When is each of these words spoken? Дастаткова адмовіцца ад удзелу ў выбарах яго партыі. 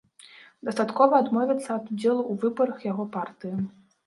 Дастаткова 0.69 1.19
адмовіцца 1.23 1.67
ад 1.77 1.83
удзелу 1.93 2.21
ў 2.31 2.45
выбарах 2.45 2.77
яго 2.91 3.07
партыі. 3.21 3.55